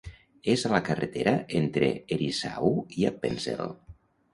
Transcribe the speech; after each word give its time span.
És 0.53 0.63
a 0.65 0.71
la 0.75 0.79
carretera 0.87 1.35
entre 1.61 1.93
Herisau 2.17 2.77
i 3.01 3.11
Appenzell. 3.15 3.77